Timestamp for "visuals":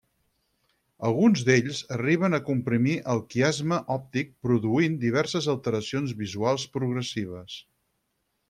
6.27-6.67